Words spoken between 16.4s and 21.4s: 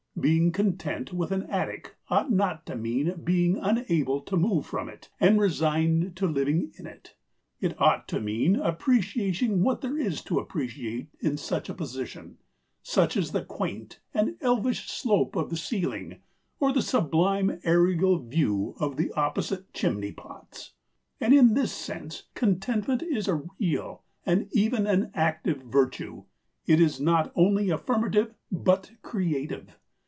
or the sublime aerial view of the opposite chimney pots. And